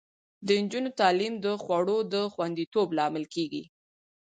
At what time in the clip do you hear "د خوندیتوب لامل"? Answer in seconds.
2.13-3.25